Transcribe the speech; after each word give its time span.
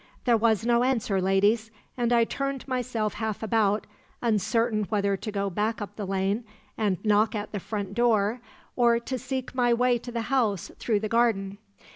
"There 0.25 0.35
was 0.35 0.65
no 0.65 0.81
answer, 0.83 1.21
ladies, 1.21 1.69
and 1.95 2.11
I 2.11 2.23
turned 2.23 2.67
myself 2.67 3.13
half 3.13 3.43
about, 3.43 3.85
uncertain 4.19 4.85
whether 4.85 5.15
to 5.15 5.31
go 5.31 5.51
back 5.51 5.79
up 5.79 5.95
the 5.95 6.07
lane 6.07 6.43
and 6.75 6.97
knock 7.05 7.35
at 7.35 7.51
the 7.51 7.59
front 7.59 7.93
door 7.93 8.41
or 8.75 8.99
to 8.99 9.19
seek 9.19 9.53
my 9.53 9.75
way 9.75 9.99
to 9.99 10.11
the 10.11 10.21
house 10.33 10.71
through 10.79 11.01
the 11.01 11.07
garden. 11.07 11.59